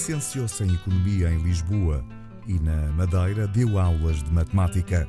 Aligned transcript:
licenciou-se 0.00 0.64
em 0.64 0.72
Economia 0.72 1.28
em 1.28 1.42
Lisboa 1.42 2.02
e 2.46 2.58
na 2.58 2.90
Madeira 2.92 3.46
deu 3.46 3.78
aulas 3.78 4.22
de 4.22 4.32
matemática. 4.32 5.06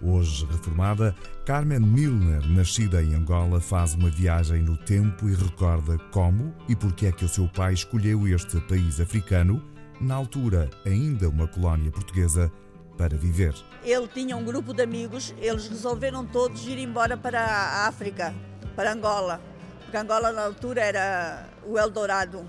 Hoje 0.00 0.46
reformada, 0.46 1.14
Carmen 1.44 1.80
Milner, 1.80 2.48
nascida 2.48 3.02
em 3.02 3.14
Angola, 3.14 3.60
faz 3.60 3.92
uma 3.92 4.08
viagem 4.08 4.62
no 4.62 4.78
tempo 4.78 5.28
e 5.28 5.34
recorda 5.34 5.98
como 6.10 6.54
e 6.66 6.74
porque 6.74 7.08
é 7.08 7.12
que 7.12 7.22
o 7.22 7.28
seu 7.28 7.46
pai 7.48 7.74
escolheu 7.74 8.26
este 8.26 8.58
país 8.62 8.98
africano, 8.98 9.62
na 10.00 10.14
altura 10.14 10.70
ainda 10.86 11.28
uma 11.28 11.46
colónia 11.46 11.90
portuguesa, 11.90 12.50
para 12.96 13.18
viver. 13.18 13.54
Ele 13.84 14.08
tinha 14.08 14.34
um 14.38 14.44
grupo 14.44 14.72
de 14.72 14.82
amigos, 14.82 15.34
eles 15.38 15.68
resolveram 15.68 16.24
todos 16.24 16.66
ir 16.66 16.78
embora 16.78 17.14
para 17.14 17.44
a 17.44 17.88
África, 17.88 18.34
para 18.74 18.90
Angola, 18.94 19.38
porque 19.82 19.98
Angola 19.98 20.32
na 20.32 20.46
altura 20.46 20.80
era 20.80 21.46
o 21.66 21.78
Eldorado. 21.78 22.48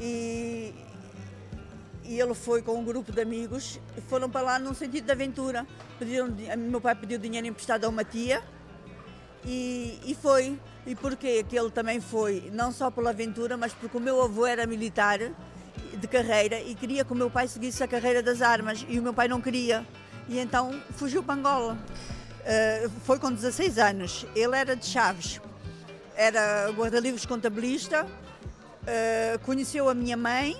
E, 0.00 0.74
e 2.08 2.20
ele 2.20 2.34
foi 2.34 2.62
com 2.62 2.78
um 2.78 2.84
grupo 2.84 3.12
de 3.12 3.20
amigos 3.20 3.80
e 3.96 4.00
foram 4.00 4.30
para 4.30 4.40
lá 4.42 4.58
num 4.58 4.74
sentido 4.74 5.04
de 5.04 5.12
aventura. 5.12 5.66
Pediram, 5.98 6.28
meu 6.56 6.80
pai 6.80 6.94
pediu 6.94 7.18
dinheiro 7.18 7.46
emprestado 7.46 7.84
a 7.84 7.88
uma 7.88 8.04
tia 8.04 8.42
e, 9.44 9.98
e 10.04 10.14
foi. 10.14 10.58
E 10.86 10.94
porquê 10.94 11.42
que 11.42 11.58
ele 11.58 11.70
também 11.70 12.00
foi? 12.00 12.50
Não 12.52 12.70
só 12.70 12.90
pela 12.90 13.10
aventura, 13.10 13.56
mas 13.56 13.72
porque 13.72 13.96
o 13.96 14.00
meu 14.00 14.22
avô 14.22 14.46
era 14.46 14.66
militar 14.66 15.18
de 15.18 16.08
carreira 16.08 16.60
e 16.60 16.74
queria 16.74 17.04
que 17.04 17.12
o 17.12 17.16
meu 17.16 17.28
pai 17.28 17.48
seguisse 17.48 17.82
a 17.82 17.88
carreira 17.88 18.22
das 18.22 18.40
armas 18.40 18.86
e 18.88 18.98
o 18.98 19.02
meu 19.02 19.12
pai 19.12 19.26
não 19.26 19.40
queria. 19.40 19.86
E 20.28 20.38
então 20.38 20.80
fugiu 20.92 21.22
para 21.22 21.34
Angola. 21.34 21.78
Uh, 22.46 22.90
foi 23.04 23.18
com 23.18 23.32
16 23.32 23.78
anos. 23.78 24.26
Ele 24.34 24.56
era 24.56 24.76
de 24.76 24.86
Chaves, 24.86 25.40
era 26.14 26.70
guarda-livros 26.70 27.26
contabilista, 27.26 28.04
uh, 28.04 29.38
conheceu 29.40 29.88
a 29.88 29.94
minha 29.94 30.16
mãe 30.16 30.56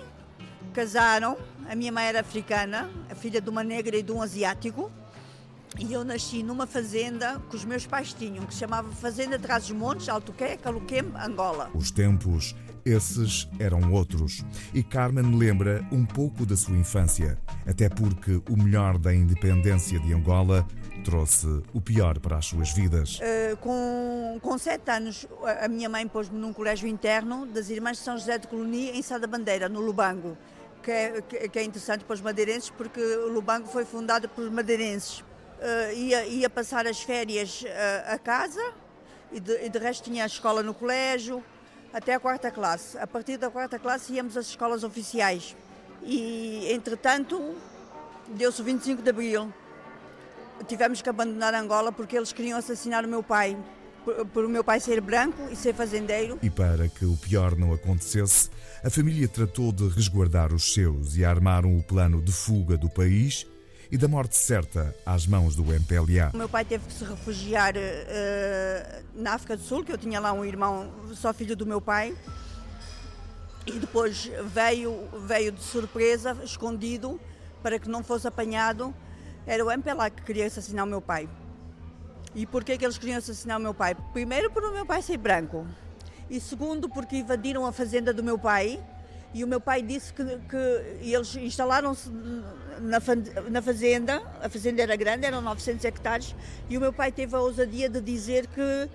casaram, 0.77 1.35
a 1.67 1.73
minha 1.73 1.91
mãe 1.91 2.05
era 2.05 2.19
africana, 2.19 2.87
a 3.09 3.15
filha 3.15 3.41
de 3.41 3.49
uma 3.49 3.63
negra 3.63 3.97
e 3.97 4.03
de 4.03 4.11
um 4.11 4.21
asiático, 4.21 4.91
e 5.79 5.91
eu 5.91 6.03
nasci 6.03 6.43
numa 6.43 6.67
fazenda 6.67 7.41
que 7.49 7.55
os 7.55 7.65
meus 7.65 7.87
pais 7.87 8.13
tinham, 8.13 8.45
que 8.45 8.53
se 8.53 8.59
chamava 8.59 8.91
Fazenda 8.91 9.39
Trás-os-Montes, 9.39 10.07
Altoqué, 10.07 10.55
Caluquem, 10.55 11.01
Angola. 11.19 11.71
Os 11.73 11.89
tempos, 11.89 12.55
esses 12.85 13.49
eram 13.57 13.91
outros. 13.91 14.45
E 14.71 14.83
Carmen 14.83 15.35
lembra 15.35 15.83
um 15.91 16.05
pouco 16.05 16.45
da 16.45 16.55
sua 16.55 16.77
infância, 16.77 17.39
até 17.65 17.89
porque 17.89 18.39
o 18.47 18.55
melhor 18.55 18.99
da 18.99 19.11
independência 19.11 19.99
de 19.99 20.13
Angola 20.13 20.63
trouxe 21.03 21.47
o 21.73 21.81
pior 21.81 22.19
para 22.19 22.37
as 22.37 22.45
suas 22.45 22.71
vidas. 22.71 23.17
Uh, 23.17 23.57
com, 23.57 24.39
com 24.43 24.57
sete 24.59 24.91
anos, 24.91 25.27
a 25.59 25.67
minha 25.67 25.89
mãe 25.89 26.07
pôs-me 26.07 26.37
num 26.37 26.53
colégio 26.53 26.87
interno 26.87 27.47
das 27.47 27.71
Irmãs 27.71 27.97
de 27.97 28.03
São 28.03 28.15
José 28.15 28.37
de 28.37 28.47
Colonia, 28.47 28.95
em 28.95 29.01
Sá 29.01 29.17
da 29.17 29.25
Bandeira, 29.25 29.67
no 29.67 29.81
Lubango 29.81 30.37
que 30.87 30.91
é, 30.91 31.49
que 31.49 31.59
é 31.59 31.63
interessante 31.63 32.05
para 32.05 32.13
os 32.13 32.21
madeirenses, 32.21 32.69
porque 32.69 33.01
o 33.01 33.27
Lubango 33.27 33.67
foi 33.67 33.83
fundado 33.83 34.29
por 34.29 34.49
madeirenses. 34.49 35.19
Uh, 35.19 35.93
ia, 35.93 36.25
ia 36.25 36.49
passar 36.49 36.87
as 36.87 37.01
férias 37.01 37.63
uh, 37.63 38.13
a 38.13 38.17
casa 38.17 38.61
e 39.33 39.39
de, 39.41 39.65
e 39.65 39.69
de 39.69 39.77
resto 39.79 40.05
tinha 40.05 40.23
a 40.23 40.27
escola 40.27 40.63
no 40.63 40.73
colégio, 40.73 41.43
até 41.91 42.13
a 42.13 42.19
quarta 42.21 42.49
classe. 42.49 42.97
A 42.99 43.05
partir 43.05 43.35
da 43.35 43.49
quarta 43.49 43.77
classe 43.77 44.13
íamos 44.13 44.37
às 44.37 44.47
escolas 44.47 44.85
oficiais. 44.85 45.57
E, 46.03 46.71
entretanto, 46.71 47.53
deu-se 48.29 48.61
o 48.61 48.63
25 48.63 49.01
de 49.01 49.09
Abril. 49.09 49.53
Tivemos 50.69 51.01
que 51.01 51.09
abandonar 51.09 51.53
Angola 51.53 51.91
porque 51.91 52.15
eles 52.15 52.31
queriam 52.31 52.57
assassinar 52.57 53.03
o 53.03 53.09
meu 53.09 53.21
pai 53.21 53.57
por, 54.07 54.25
por 54.27 54.45
o 54.45 54.49
meu 54.49 54.63
pai 54.63 54.79
ser 54.79 55.01
branco 55.01 55.49
e 55.51 55.55
ser 55.55 55.73
fazendeiro. 55.73 56.39
E 56.41 56.49
para 56.49 56.87
que 56.87 57.03
o 57.03 57.17
pior 57.17 57.57
não 57.57 57.73
acontecesse, 57.73 58.49
a 58.81 58.89
família 58.89 59.27
tratou 59.27 59.73
de 59.73 59.85
resguardar 59.89 60.53
os 60.53 60.73
seus 60.73 61.17
e 61.17 61.25
armaram 61.25 61.75
o 61.77 61.83
plano 61.83 62.21
de 62.21 62.31
fuga 62.31 62.77
do 62.77 62.89
país 62.89 63.45
e 63.91 63.97
da 63.97 64.07
morte 64.07 64.37
certa 64.37 64.95
às 65.05 65.27
mãos 65.27 65.57
do 65.57 65.63
MPLA. 65.73 66.31
O 66.33 66.37
meu 66.37 66.47
pai 66.47 66.63
teve 66.63 66.85
que 66.85 66.93
se 66.93 67.03
refugiar 67.03 67.73
uh, 67.75 69.03
na 69.13 69.33
África 69.33 69.57
do 69.57 69.63
Sul, 69.63 69.83
que 69.83 69.91
eu 69.91 69.97
tinha 69.97 70.21
lá 70.21 70.31
um 70.31 70.45
irmão 70.45 70.89
só 71.13 71.33
filho 71.33 71.55
do 71.55 71.65
meu 71.65 71.81
pai. 71.81 72.15
E 73.65 73.73
depois 73.73 74.31
veio, 74.53 75.09
veio 75.25 75.51
de 75.51 75.61
surpresa, 75.61 76.37
escondido, 76.45 77.19
para 77.61 77.77
que 77.77 77.89
não 77.89 78.01
fosse 78.01 78.25
apanhado. 78.25 78.95
Era 79.45 79.65
o 79.65 79.69
MPLA 79.69 80.09
que 80.09 80.23
queria 80.23 80.45
assassinar 80.45 80.85
o 80.85 80.89
meu 80.89 81.01
pai. 81.01 81.27
E 82.37 82.45
porquê 82.45 82.77
que 82.77 82.85
eles 82.85 82.99
queriam 82.99 83.17
assassinar 83.17 83.57
o 83.57 83.59
meu 83.59 83.73
pai? 83.73 83.95
Primeiro, 84.13 84.51
por 84.51 84.63
o 84.63 84.71
meu 84.71 84.85
pai 84.85 85.01
ser 85.01 85.17
branco. 85.17 85.65
E 86.29 86.39
segundo, 86.39 86.87
porque 86.87 87.17
invadiram 87.17 87.65
a 87.65 87.71
fazenda 87.71 88.13
do 88.13 88.23
meu 88.23 88.37
pai. 88.37 88.79
E 89.33 89.43
o 89.43 89.47
meu 89.47 89.59
pai 89.59 89.81
disse 89.81 90.13
que, 90.13 90.23
que 90.23 90.55
eles 91.01 91.35
instalaram-se 91.35 92.11
na, 92.79 92.99
na 93.49 93.59
fazenda. 93.59 94.21
A 94.39 94.47
fazenda 94.49 94.83
era 94.83 94.95
grande, 94.95 95.25
eram 95.25 95.41
900 95.41 95.83
hectares. 95.83 96.35
E 96.69 96.77
o 96.77 96.79
meu 96.79 96.93
pai 96.93 97.11
teve 97.11 97.35
a 97.35 97.39
ousadia 97.39 97.89
de 97.89 97.99
dizer 97.99 98.45
que, 98.45 98.89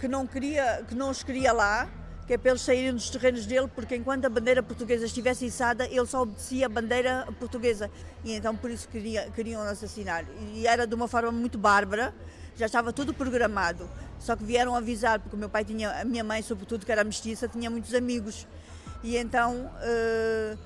que, 0.00 0.08
não, 0.08 0.26
queria, 0.26 0.84
que 0.88 0.96
não 0.96 1.10
os 1.10 1.22
queria 1.22 1.52
lá, 1.52 1.88
que 2.26 2.34
é 2.34 2.38
para 2.38 2.50
eles 2.50 2.62
saírem 2.62 2.92
dos 2.92 3.08
terrenos 3.08 3.46
dele, 3.46 3.68
porque 3.72 3.94
enquanto 3.94 4.24
a 4.24 4.28
bandeira 4.28 4.64
portuguesa 4.64 5.06
estivesse 5.06 5.46
içada, 5.46 5.86
ele 5.86 6.06
só 6.06 6.22
obedecia 6.22 6.66
a 6.66 6.68
bandeira 6.68 7.28
portuguesa. 7.38 7.88
E 8.24 8.32
então 8.32 8.56
por 8.56 8.68
isso 8.68 8.88
queria, 8.88 9.30
queriam 9.30 9.62
assassinar. 9.62 10.24
E 10.54 10.66
era 10.66 10.88
de 10.88 10.94
uma 10.96 11.06
forma 11.06 11.30
muito 11.30 11.56
bárbara 11.56 12.12
já 12.58 12.66
estava 12.66 12.92
tudo 12.92 13.14
programado. 13.14 13.88
Só 14.18 14.34
que 14.34 14.42
vieram 14.42 14.74
avisar, 14.74 15.20
porque 15.20 15.36
o 15.36 15.38
meu 15.38 15.48
pai 15.48 15.64
tinha, 15.64 16.00
a 16.00 16.04
minha 16.04 16.24
mãe, 16.24 16.42
sobretudo, 16.42 16.84
que 16.84 16.90
era 16.90 17.04
mestiça, 17.04 17.46
tinha 17.46 17.70
muitos 17.70 17.94
amigos. 17.94 18.48
E 19.02 19.16
então 19.16 19.70
uh, 19.76 20.58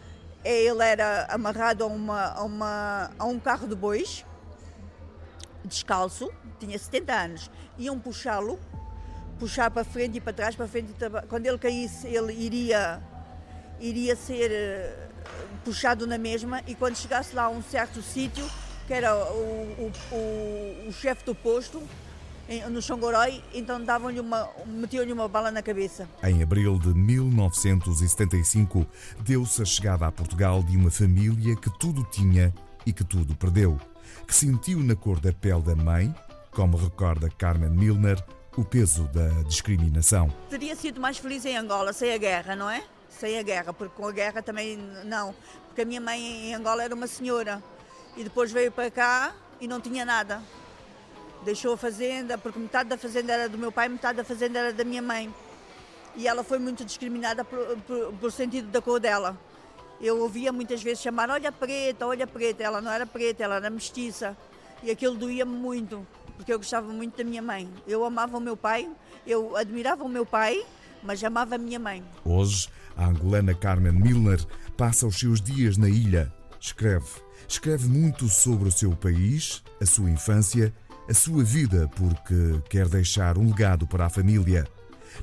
ele 0.42 0.82
era 0.82 1.26
amarrado 1.28 1.84
a, 1.84 1.86
uma, 1.86 2.32
a, 2.32 2.42
uma, 2.42 3.10
a 3.18 3.24
um 3.26 3.38
carro 3.38 3.68
de 3.68 3.74
bois, 3.74 4.24
descalço, 5.66 6.32
tinha 6.58 6.78
70 6.78 7.12
anos. 7.12 7.50
Iam 7.78 7.98
puxá-lo, 7.98 8.58
puxar 9.38 9.70
para 9.70 9.84
frente 9.84 10.16
e 10.16 10.20
para 10.20 10.32
trás, 10.32 10.56
para 10.56 10.66
frente 10.66 10.92
e 10.92 11.26
Quando 11.26 11.44
ele 11.44 11.58
caísse, 11.58 12.06
ele 12.06 12.32
iria, 12.32 13.02
iria 13.78 14.16
ser 14.16 14.50
uh, 14.50 15.12
puxado 15.62 16.06
na 16.06 16.16
mesma 16.16 16.62
e 16.66 16.74
quando 16.74 16.96
chegasse 16.96 17.34
lá 17.34 17.44
a 17.44 17.48
um 17.50 17.62
certo 17.62 18.00
sítio, 18.00 18.48
que 18.86 18.94
era 18.94 19.14
o, 19.14 19.92
o, 20.12 20.14
o, 20.14 20.88
o 20.88 20.92
chefe 20.92 21.24
do 21.24 21.34
posto, 21.34 21.82
no 22.70 22.82
Xongorói, 22.82 23.42
então 23.54 23.82
davam-lhe 23.82 24.20
uma, 24.20 24.48
metiam-lhe 24.66 25.12
uma 25.12 25.28
bala 25.28 25.50
na 25.50 25.62
cabeça. 25.62 26.08
Em 26.22 26.42
abril 26.42 26.78
de 26.78 26.88
1975, 26.88 28.86
deu-se 29.20 29.62
a 29.62 29.64
chegada 29.64 30.06
a 30.06 30.12
Portugal 30.12 30.62
de 30.62 30.76
uma 30.76 30.90
família 30.90 31.56
que 31.56 31.70
tudo 31.78 32.04
tinha 32.04 32.52
e 32.84 32.92
que 32.92 33.04
tudo 33.04 33.34
perdeu, 33.36 33.78
que 34.26 34.34
sentiu 34.34 34.80
na 34.80 34.94
cor 34.94 35.18
da 35.20 35.32
pele 35.32 35.62
da 35.62 35.74
mãe, 35.74 36.14
como 36.50 36.76
recorda 36.76 37.30
Carmen 37.30 37.70
Milner, 37.70 38.22
o 38.56 38.64
peso 38.64 39.04
da 39.04 39.28
discriminação. 39.48 40.30
Teria 40.50 40.76
sido 40.76 41.00
mais 41.00 41.16
feliz 41.16 41.46
em 41.46 41.56
Angola 41.56 41.92
sem 41.92 42.12
a 42.12 42.18
guerra, 42.18 42.54
não 42.54 42.68
é? 42.68 42.82
Sem 43.08 43.38
a 43.38 43.42
guerra, 43.42 43.72
porque 43.72 43.94
com 43.96 44.06
a 44.06 44.12
guerra 44.12 44.42
também 44.42 44.76
não. 45.04 45.34
Porque 45.68 45.82
a 45.82 45.84
minha 45.86 46.00
mãe 46.00 46.48
em 46.48 46.54
Angola 46.54 46.82
era 46.82 46.94
uma 46.94 47.06
senhora 47.06 47.62
e 48.16 48.24
depois 48.24 48.52
veio 48.52 48.70
para 48.70 48.90
cá 48.90 49.34
e 49.60 49.66
não 49.66 49.80
tinha 49.80 50.04
nada. 50.04 50.42
Deixou 51.44 51.74
a 51.74 51.76
fazenda, 51.76 52.38
porque 52.38 52.58
metade 52.58 52.88
da 52.88 52.96
fazenda 52.96 53.32
era 53.32 53.48
do 53.48 53.58
meu 53.58 53.72
pai, 53.72 53.88
metade 53.88 54.16
da 54.16 54.24
fazenda 54.24 54.58
era 54.58 54.72
da 54.72 54.84
minha 54.84 55.02
mãe. 55.02 55.32
E 56.14 56.28
ela 56.28 56.44
foi 56.44 56.58
muito 56.58 56.84
discriminada 56.84 57.44
por, 57.44 57.78
por, 57.86 58.12
por 58.14 58.32
sentido 58.32 58.68
da 58.68 58.80
cor 58.80 59.00
dela. 59.00 59.38
Eu 60.00 60.20
ouvia 60.20 60.52
muitas 60.52 60.82
vezes 60.82 61.02
chamar, 61.02 61.30
olha 61.30 61.50
preta, 61.50 62.06
olha 62.06 62.26
preta. 62.26 62.62
Ela 62.62 62.80
não 62.80 62.90
era 62.90 63.06
preta, 63.06 63.44
ela 63.44 63.56
era 63.56 63.70
mestiça. 63.70 64.36
E 64.82 64.90
aquilo 64.90 65.14
doía-me 65.14 65.54
muito, 65.54 66.06
porque 66.36 66.52
eu 66.52 66.58
gostava 66.58 66.92
muito 66.92 67.16
da 67.16 67.24
minha 67.24 67.40
mãe. 67.40 67.68
Eu 67.86 68.04
amava 68.04 68.36
o 68.36 68.40
meu 68.40 68.56
pai, 68.56 68.90
eu 69.26 69.56
admirava 69.56 70.02
o 70.02 70.08
meu 70.08 70.26
pai, 70.26 70.64
mas 71.02 71.22
amava 71.22 71.54
a 71.54 71.58
minha 71.58 71.78
mãe. 71.78 72.04
Hoje, 72.24 72.68
a 72.96 73.06
angolana 73.06 73.54
Carmen 73.54 73.92
Milner 73.92 74.44
passa 74.76 75.06
os 75.06 75.18
seus 75.18 75.40
dias 75.40 75.76
na 75.76 75.88
ilha. 75.88 76.32
Escreve 76.62 77.06
Escreve 77.48 77.88
muito 77.88 78.28
sobre 78.28 78.68
o 78.68 78.72
seu 78.72 78.94
país, 78.94 79.64
a 79.80 79.84
sua 79.84 80.08
infância, 80.08 80.72
a 81.08 81.12
sua 81.12 81.42
vida, 81.42 81.90
porque 81.96 82.62
quer 82.70 82.88
deixar 82.88 83.36
um 83.36 83.48
legado 83.48 83.84
para 83.84 84.06
a 84.06 84.08
família. 84.08 84.64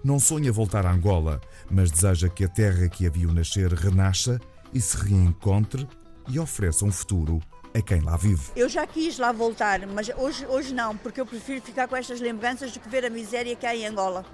Não 0.03 0.19
sonha 0.19 0.51
voltar 0.51 0.85
a 0.85 0.91
Angola, 0.91 1.39
mas 1.71 1.89
deseja 1.89 2.27
que 2.27 2.43
a 2.43 2.49
terra 2.49 2.89
que 2.89 3.07
a 3.07 3.09
viu 3.09 3.33
nascer 3.33 3.71
renasça 3.73 4.37
e 4.73 4.81
se 4.81 4.97
reencontre 4.97 5.87
e 6.27 6.37
ofereça 6.37 6.83
um 6.83 6.91
futuro 6.91 7.39
a 7.73 7.81
quem 7.81 8.01
lá 8.01 8.17
vive. 8.17 8.51
Eu 8.53 8.67
já 8.67 8.85
quis 8.85 9.17
lá 9.17 9.31
voltar, 9.31 9.87
mas 9.87 10.09
hoje, 10.17 10.45
hoje 10.45 10.73
não, 10.73 10.97
porque 10.97 11.21
eu 11.21 11.25
prefiro 11.25 11.61
ficar 11.61 11.87
com 11.87 11.95
estas 11.95 12.19
lembranças 12.19 12.73
do 12.73 12.81
que 12.81 12.89
ver 12.89 13.05
a 13.05 13.09
miséria 13.09 13.55
que 13.55 13.65
há 13.65 13.73
em 13.73 13.87
Angola. 13.87 14.25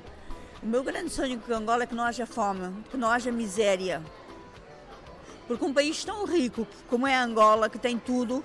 O 0.61 0.65
meu 0.65 0.83
grande 0.83 1.11
sonho 1.11 1.39
com 1.39 1.53
Angola 1.53 1.83
é 1.83 1.85
que 1.85 1.93
não 1.93 2.03
haja 2.03 2.25
fome, 2.25 2.83
que 2.89 2.97
não 2.97 3.09
haja 3.11 3.31
miséria. 3.31 4.01
Porque 5.47 5.63
um 5.63 5.73
país 5.73 6.03
tão 6.03 6.25
rico 6.25 6.67
como 6.89 7.05
é 7.05 7.15
Angola, 7.15 7.69
que 7.69 7.77
tem 7.77 7.97
tudo, 7.97 8.43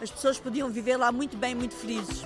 as 0.00 0.10
pessoas 0.10 0.38
podiam 0.38 0.68
viver 0.70 0.96
lá 0.96 1.12
muito 1.12 1.36
bem, 1.36 1.54
muito 1.54 1.74
felizes. 1.74 2.22